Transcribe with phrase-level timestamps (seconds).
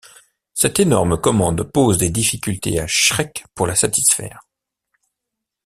[0.55, 4.47] Cette énorme commande pose des difficultés à Schreck pour la satisfaire.